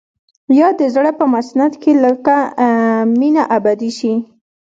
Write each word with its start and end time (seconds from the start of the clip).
يا 0.59 0.69
د 0.79 0.81
زړه 0.95 1.11
پر 1.19 1.27
مسند 1.33 1.73
کښيني 1.81 2.01
لکه 2.05 2.35
مينه 3.19 3.43
ابدي 3.57 3.91
شي. 3.97 4.13